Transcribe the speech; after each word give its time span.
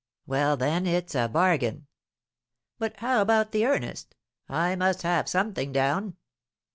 "Well, 0.25 0.57
then, 0.57 0.87
it's 0.87 1.13
a 1.13 1.27
bargain." 1.27 1.85
"But 2.79 2.97
how 2.97 3.21
about 3.21 3.51
the 3.51 3.67
earnest? 3.67 4.15
I 4.49 4.75
must 4.75 5.03
have 5.03 5.29
something 5.29 5.71
down." 5.71 6.15